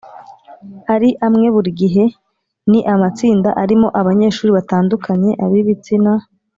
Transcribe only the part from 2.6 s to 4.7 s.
Ni amatsinda arimo abanyeshuri